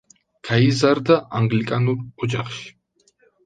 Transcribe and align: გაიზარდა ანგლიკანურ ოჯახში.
გაიზარდა 0.47 1.19
ანგლიკანურ 1.41 2.03
ოჯახში. 2.25 2.69